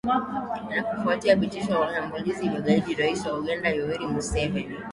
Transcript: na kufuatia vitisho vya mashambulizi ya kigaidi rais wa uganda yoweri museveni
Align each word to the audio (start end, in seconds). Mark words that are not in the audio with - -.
na 0.71 0.81
kufuatia 0.83 1.35
vitisho 1.35 1.67
vya 1.67 1.77
mashambulizi 1.79 2.45
ya 2.45 2.51
kigaidi 2.53 2.93
rais 2.95 3.25
wa 3.25 3.33
uganda 3.39 3.69
yoweri 3.69 4.07
museveni 4.07 4.77